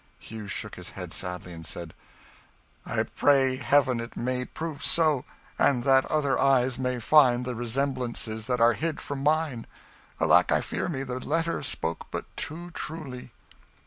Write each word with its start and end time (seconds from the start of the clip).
Hugh 0.17 0.47
shook 0.47 0.77
his 0.77 0.89
head 0.97 1.13
sadly, 1.13 1.53
and 1.53 1.63
said 1.63 1.93
"I 2.87 3.03
pray 3.03 3.57
heaven 3.57 3.99
it 3.99 4.17
may 4.17 4.45
prove 4.45 4.83
so, 4.83 5.25
and 5.59 5.83
that 5.83 6.05
other 6.05 6.39
eyes 6.39 6.79
may 6.79 6.99
find 6.99 7.45
the 7.45 7.53
resemblances 7.53 8.47
that 8.47 8.59
are 8.59 8.73
hid 8.73 8.99
from 8.99 9.21
mine. 9.21 9.67
Alack, 10.19 10.51
I 10.51 10.59
fear 10.61 10.89
me 10.89 11.03
the 11.03 11.19
letter 11.19 11.61
spoke 11.61 12.07
but 12.09 12.25
too 12.35 12.71
truly." 12.71 13.31